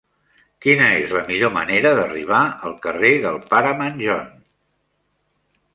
Quina 0.65 0.87
és 1.01 1.13
la 1.17 1.21
millor 1.27 1.51
manera 1.57 1.91
d'arribar 1.99 2.41
al 2.71 2.75
carrer 2.87 3.13
del 3.27 3.39
Pare 3.53 3.77
Manjón? 3.83 4.35